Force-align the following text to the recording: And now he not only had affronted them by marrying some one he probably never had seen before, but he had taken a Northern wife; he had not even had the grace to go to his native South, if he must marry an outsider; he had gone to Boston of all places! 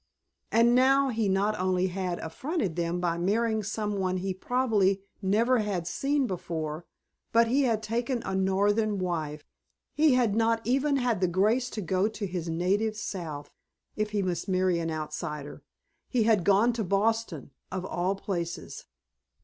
And 0.51 0.73
now 0.73 1.09
he 1.09 1.29
not 1.29 1.59
only 1.59 1.85
had 1.89 2.17
affronted 2.21 2.75
them 2.75 2.99
by 2.99 3.19
marrying 3.19 3.61
some 3.61 3.99
one 3.99 4.17
he 4.17 4.33
probably 4.33 5.03
never 5.21 5.59
had 5.59 5.85
seen 5.85 6.25
before, 6.25 6.87
but 7.31 7.45
he 7.49 7.65
had 7.65 7.83
taken 7.83 8.23
a 8.25 8.33
Northern 8.33 8.97
wife; 8.97 9.45
he 9.93 10.15
had 10.15 10.35
not 10.35 10.59
even 10.65 10.95
had 10.95 11.21
the 11.21 11.27
grace 11.27 11.69
to 11.69 11.81
go 11.81 12.07
to 12.07 12.25
his 12.25 12.49
native 12.49 12.97
South, 12.97 13.51
if 13.95 14.09
he 14.09 14.23
must 14.23 14.49
marry 14.49 14.79
an 14.79 14.89
outsider; 14.89 15.61
he 16.07 16.23
had 16.23 16.43
gone 16.43 16.73
to 16.73 16.83
Boston 16.83 17.51
of 17.71 17.85
all 17.85 18.15
places! 18.15 18.85